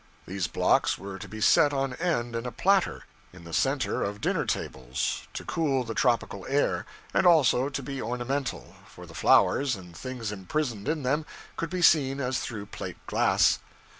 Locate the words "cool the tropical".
5.45-6.43